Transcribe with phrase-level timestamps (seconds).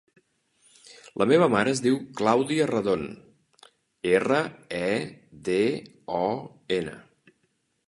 [1.21, 3.05] La meva mare es diu Clàudia Redon:
[4.15, 4.41] erra,
[4.81, 4.91] e,
[5.51, 5.61] de,
[6.25, 6.27] o,
[6.83, 6.99] ena.